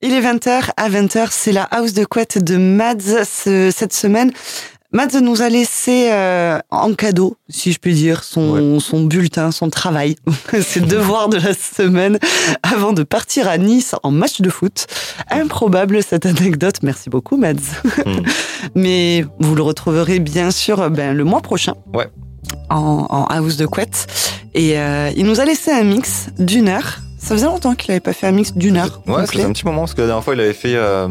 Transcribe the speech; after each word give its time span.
Il 0.00 0.12
est 0.12 0.20
20h. 0.20 0.70
À 0.76 0.88
20h, 0.88 1.28
c'est 1.30 1.52
la 1.52 1.64
house 1.64 1.92
de 1.92 2.04
couette 2.04 2.42
de 2.42 2.56
Mads 2.56 3.24
ce- 3.24 3.72
cette 3.74 3.92
semaine. 3.92 4.30
Mads 4.92 5.20
nous 5.20 5.42
a 5.42 5.50
laissé 5.50 6.08
euh, 6.12 6.58
en 6.70 6.94
cadeau, 6.94 7.36
si 7.50 7.72
je 7.72 7.78
puis 7.78 7.92
dire, 7.94 8.24
son, 8.24 8.80
son 8.80 9.02
bulletin, 9.04 9.50
son 9.50 9.68
travail, 9.68 10.16
ses 10.62 10.80
devoirs 10.80 11.28
de 11.28 11.36
la 11.36 11.52
semaine 11.52 12.18
avant 12.62 12.94
de 12.94 13.02
partir 13.02 13.48
à 13.48 13.58
Nice 13.58 13.94
en 14.02 14.10
match 14.10 14.40
de 14.40 14.48
foot. 14.48 14.86
Improbable 15.30 16.02
cette 16.02 16.24
anecdote. 16.24 16.76
Merci 16.82 17.10
beaucoup, 17.10 17.36
Mads. 17.36 17.54
Mm. 18.06 18.20
Mais 18.76 19.26
vous 19.40 19.54
le 19.54 19.62
retrouverez 19.62 20.20
bien 20.20 20.50
sûr 20.50 20.88
ben, 20.90 21.14
le 21.14 21.24
mois 21.24 21.42
prochain. 21.42 21.74
Ouais. 21.92 22.08
En, 22.70 23.06
en 23.10 23.24
house 23.24 23.56
de 23.58 23.66
couette. 23.66 24.06
Et 24.54 24.78
euh, 24.78 25.10
il 25.16 25.26
nous 25.26 25.40
a 25.40 25.44
laissé 25.44 25.70
un 25.70 25.84
mix 25.84 26.28
d'une 26.38 26.68
heure. 26.68 27.00
Ça 27.18 27.34
faisait 27.34 27.46
longtemps 27.46 27.74
qu'il 27.74 27.90
n'avait 27.90 28.00
pas 28.00 28.12
fait 28.12 28.26
un 28.28 28.32
mix 28.32 28.52
d'une 28.54 28.76
heure. 28.76 29.02
Ouais, 29.06 29.26
ça 29.26 29.32
fait 29.32 29.42
un 29.42 29.52
petit 29.52 29.64
moment 29.66 29.80
parce 29.80 29.94
que 29.94 30.00
la 30.00 30.06
dernière 30.06 30.24
fois 30.24 30.34
il 30.34 30.40
avait 30.40 30.52
fait 30.52 30.74
euh, 30.76 31.08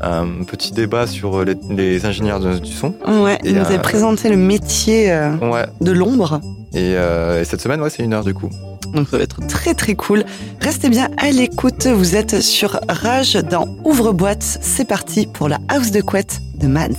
un 0.00 0.26
petit 0.46 0.72
débat 0.72 1.06
sur 1.06 1.44
les, 1.44 1.56
les 1.68 2.06
ingénieurs 2.06 2.40
de- 2.40 2.58
du 2.58 2.72
son. 2.72 2.94
Ouais, 3.06 3.38
il 3.44 3.54
nous 3.54 3.60
avait 3.60 3.76
euh, 3.78 3.82
présenté 3.82 4.28
le 4.30 4.36
métier 4.36 5.10
euh, 5.12 5.36
Ouais. 5.38 5.66
de 5.80 5.90
l'ombre. 5.92 6.40
Et, 6.74 6.94
euh, 6.96 7.40
et 7.40 7.44
cette 7.44 7.60
semaine, 7.60 7.80
ouais, 7.80 7.90
c'est 7.90 8.02
une 8.02 8.12
heure 8.14 8.24
du 8.24 8.34
coup. 8.34 8.48
Donc 8.94 9.08
ça 9.08 9.16
va 9.18 9.24
être 9.24 9.44
très 9.48 9.74
très 9.74 9.94
cool. 9.96 10.24
Restez 10.60 10.88
bien 10.88 11.08
à 11.16 11.30
l'écoute. 11.30 11.86
Vous 11.86 12.14
êtes 12.14 12.40
sur 12.40 12.78
Rage 12.88 13.34
dans 13.34 13.66
Ouvre-boîte. 13.84 14.58
C'est 14.60 14.86
parti 14.86 15.26
pour 15.26 15.48
la 15.48 15.58
house 15.68 15.90
de 15.90 16.00
couette 16.00 16.40
de 16.60 16.68
Mads. 16.68 16.90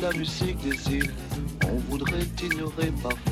La 0.00 0.12
musique 0.12 0.58
des 0.58 0.96
îles. 0.96 1.14
On 1.64 1.76
voudrait 1.90 2.24
t'ignorer 2.36 2.92
parfois. 3.02 3.27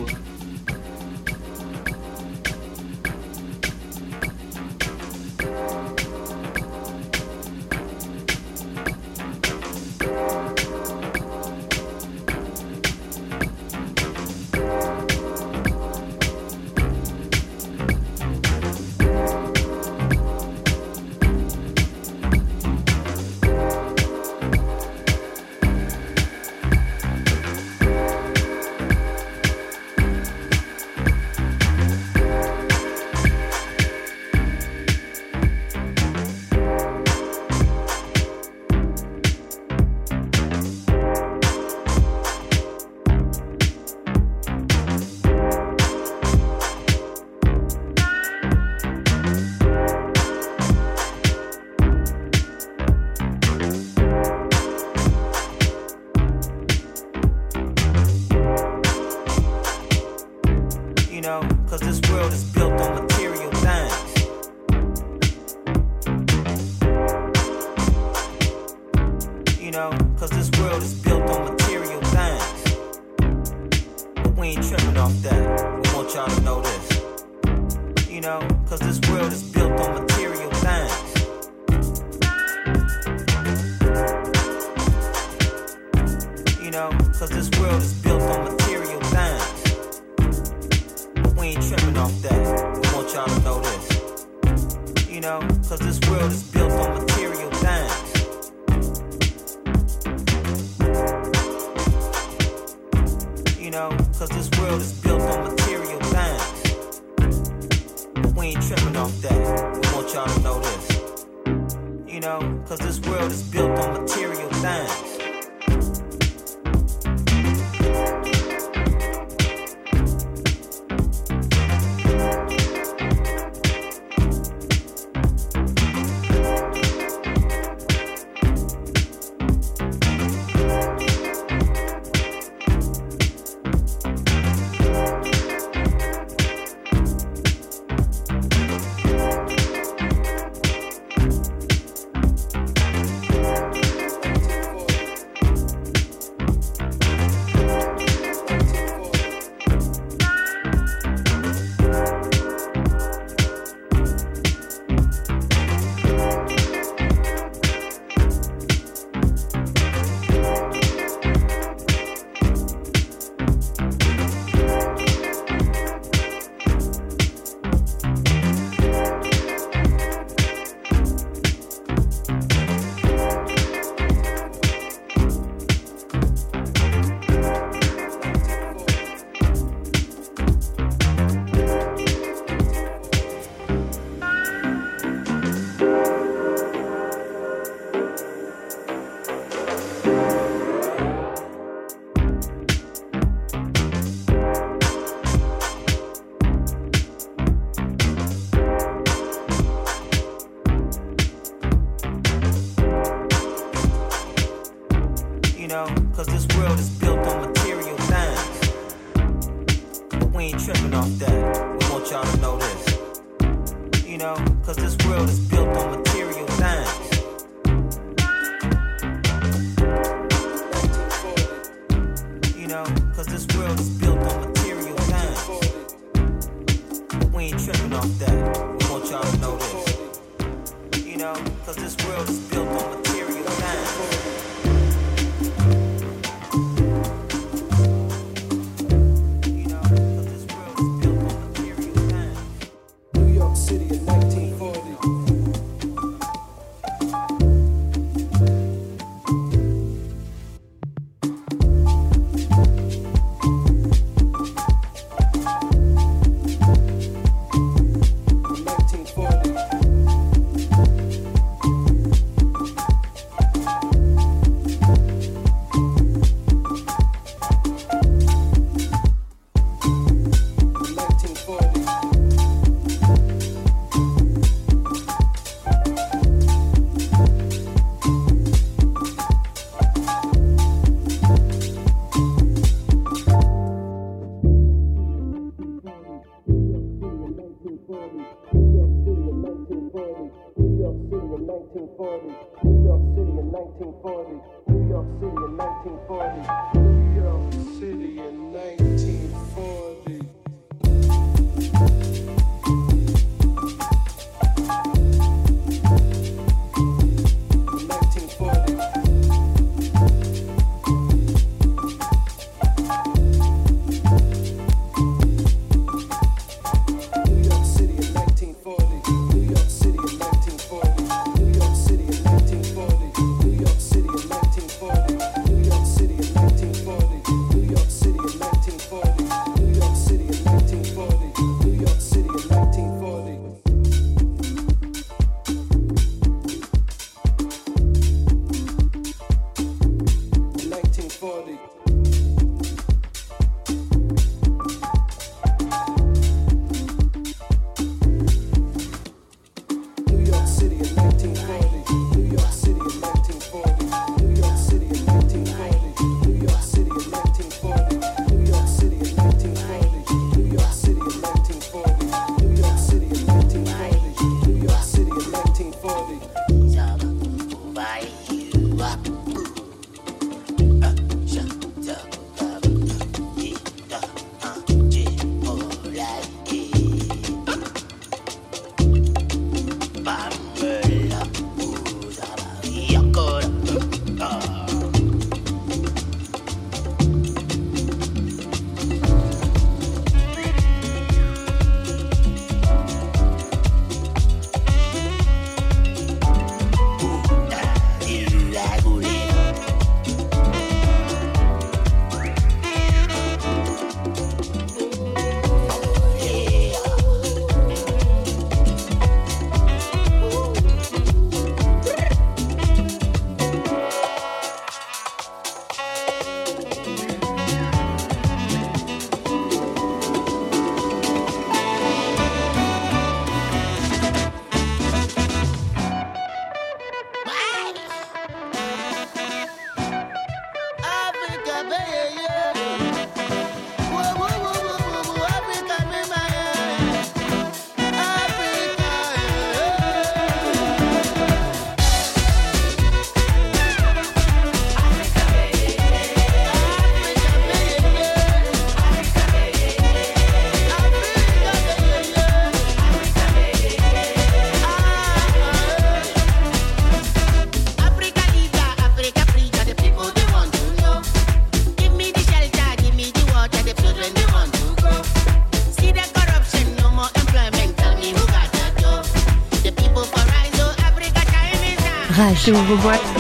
Et 472.49 472.53
on 472.53 473.16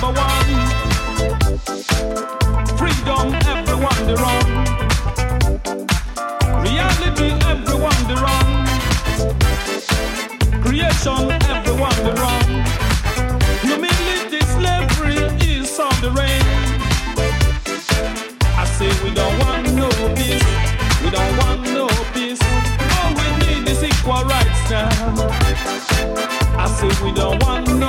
number 0.00 0.20
one. 0.20 0.50
Freedom, 2.76 3.34
everyone 3.46 4.06
the 4.06 4.16
wrong. 4.22 4.48
Reality, 6.62 7.30
everyone 7.46 8.02
the 8.10 8.16
wrong. 8.22 8.50
Creation, 10.62 11.30
everyone 11.50 11.98
the 12.06 12.12
wrong. 12.20 12.48
Humility, 13.62 14.40
slavery 14.54 15.20
is 15.46 15.78
on 15.80 15.94
the 16.00 16.10
reign. 16.10 16.46
I 18.56 18.64
say 18.64 18.90
we 19.02 19.10
don't 19.14 19.38
want 19.44 19.72
no 19.74 19.88
peace. 20.14 20.48
We 21.02 21.10
don't 21.10 21.36
want 21.38 21.62
no 21.62 21.86
peace. 22.14 22.42
All 22.98 23.10
we 23.14 23.26
need 23.46 23.68
is 23.68 23.82
equal 23.82 24.24
rights 24.24 24.70
now. 24.70 24.88
I 26.58 26.66
say 26.68 26.88
we 27.04 27.12
don't 27.12 27.42
want 27.42 27.66
no 27.78 27.87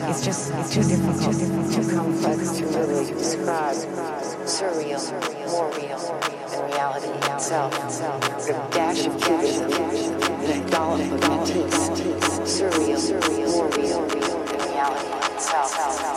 yourself. 0.00 0.16
It's 0.16 0.24
just, 0.24 0.52
it's 0.54 0.74
too 0.74 0.82
difficult, 0.82 1.22
too, 1.22 1.38
difficult, 1.38 1.72
too 1.72 1.96
complex 1.96 2.58
to 2.58 2.66
really 2.66 3.12
describe. 3.12 3.76
Surreal, 4.46 5.50
more 5.50 5.70
real 5.76 5.98
than 6.50 6.64
reality 6.64 7.08
itself. 7.32 7.72
The 8.46 8.52
dash 8.72 9.06
of 9.06 9.20
cubism, 9.20 9.70
The 9.70 10.70
dollop 10.70 11.00
of 11.00 11.20
mentalism. 11.20 12.06
Surreal, 12.46 13.50
more 13.52 13.68
real 13.68 14.06
than 14.06 14.58
reality 14.70 15.34
itself. 15.34 16.07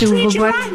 Rage, 0.00 0.12
ouvre-boîte. 0.12 0.69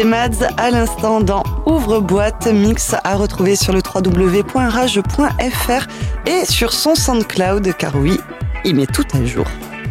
C'était 0.00 0.08
Mads 0.08 0.48
à 0.56 0.70
l'instant 0.70 1.20
dans 1.20 1.42
Ouvre-boîte, 1.66 2.46
mix 2.46 2.94
à 3.04 3.16
retrouver 3.16 3.54
sur 3.54 3.74
le 3.74 3.82
www.rage.fr 3.84 5.86
et 6.26 6.46
sur 6.46 6.72
son 6.72 6.94
SoundCloud, 6.94 7.76
car 7.76 7.94
oui, 7.96 8.18
il 8.64 8.76
met 8.76 8.86
tout 8.86 9.04
à 9.12 9.22
jour. 9.26 9.44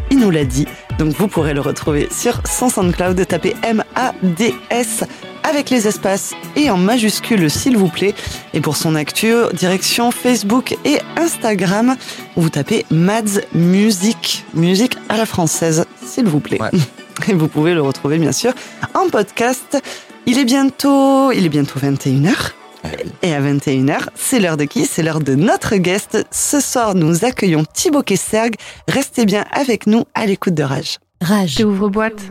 Il 0.10 0.18
nous 0.18 0.32
l'a 0.32 0.45
dit, 0.45 0.66
donc 0.97 1.10
vous 1.10 1.28
pourrez 1.28 1.53
le 1.53 1.62
retrouver 1.62 2.10
sur 2.12 2.41
son 2.47 2.70
SoundCloud, 2.70 3.24
tapez 3.28 3.55
M-A-D-S 3.62 5.03
avec 5.47 5.70
les 5.70 5.88
espaces 5.88 6.34
et 6.55 6.72
en 6.72 6.78
majuscule 6.78 7.47
s'il 7.51 7.78
vous 7.78 7.89
plaît. 7.89 8.16
Et 8.55 8.62
pour 8.62 8.78
son 8.78 8.95
actu, 8.95 9.32
direction 9.53 10.10
Facebook 10.10 10.76
et 10.86 10.97
Instagram, 11.18 11.95
vous 12.36 12.49
tapez 12.49 12.88
Mads 12.89 13.41
Music, 13.53 14.43
musique 14.55 14.97
à 15.07 15.18
la 15.18 15.28
française, 15.28 15.86
s'il 16.03 16.26
vous 16.26 16.39
plaît. 16.39 16.60
Ouais. 16.60 16.72
Et 17.28 17.34
vous 17.34 17.47
pouvez 17.47 17.74
le 17.74 17.82
retrouver 17.82 18.18
bien 18.18 18.32
sûr 18.32 18.53
en 19.00 19.10
podcast. 19.10 19.82
Il 20.26 20.38
est 20.38 20.45
bientôt, 20.45 21.32
il 21.32 21.45
est 21.45 21.50
bientôt 21.50 21.80
21h. 21.80 22.52
Et 23.22 23.34
à 23.34 23.41
21h, 23.41 24.08
c'est 24.16 24.39
l'heure 24.39 24.58
de 24.58 24.66
qui? 24.66 24.86
C'est 24.86 25.04
l'heure 25.04 25.20
de 25.20 25.36
notre 25.36 25.76
guest. 25.76 26.26
Ce 26.32 26.60
soir, 26.60 26.95
nous 26.95 27.26
accueillons 27.26 27.66
Thibaut 27.74 28.04
Kesserg. 28.04 28.56
Restez 28.88 29.26
bien 29.26 29.45
avec 29.52 29.88
nous 29.88 30.04
à 30.14 30.26
l'écoute 30.26 30.54
de 30.54 30.64
Rage. 30.64 30.97
Rage. 31.22 31.60
Ouvre 31.62 31.89
boîte. 31.89 32.22